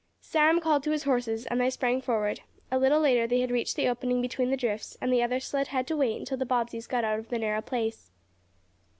[0.21, 2.39] Sam called to his horses and they sprang forward.
[2.71, 5.67] A little later they had reached the opening between the drifts and the other sled
[5.67, 8.09] had to wait until the Bobbseys got out of the narrow place.